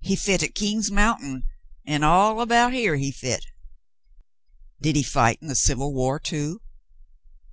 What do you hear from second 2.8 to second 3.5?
he fit."